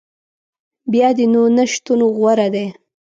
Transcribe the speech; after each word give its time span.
بیا 0.91 1.09
دي 1.17 1.25
نو 1.33 1.41
نه 1.55 1.63
شتون 1.71 1.99
غوره 2.15 2.47
دی 2.53 2.65